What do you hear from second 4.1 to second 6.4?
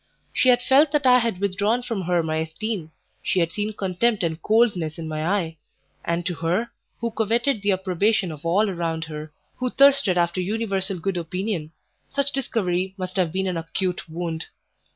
and coldness in my eye, and to